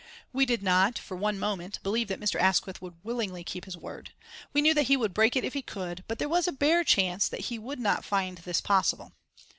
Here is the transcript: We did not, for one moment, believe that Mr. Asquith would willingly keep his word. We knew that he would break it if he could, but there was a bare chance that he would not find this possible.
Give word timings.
We 0.33 0.47
did 0.47 0.63
not, 0.63 0.97
for 0.97 1.15
one 1.15 1.37
moment, 1.37 1.77
believe 1.83 2.07
that 2.07 2.19
Mr. 2.19 2.39
Asquith 2.41 2.81
would 2.81 2.95
willingly 3.03 3.43
keep 3.43 3.65
his 3.65 3.77
word. 3.77 4.13
We 4.51 4.59
knew 4.63 4.73
that 4.73 4.87
he 4.87 4.97
would 4.97 5.13
break 5.13 5.35
it 5.35 5.43
if 5.45 5.53
he 5.53 5.61
could, 5.61 6.03
but 6.07 6.17
there 6.17 6.27
was 6.27 6.47
a 6.47 6.51
bare 6.51 6.83
chance 6.83 7.27
that 7.29 7.41
he 7.51 7.59
would 7.59 7.79
not 7.79 8.03
find 8.03 8.39
this 8.39 8.61
possible. 8.61 9.11